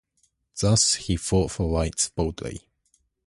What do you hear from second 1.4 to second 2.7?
for rights boldly.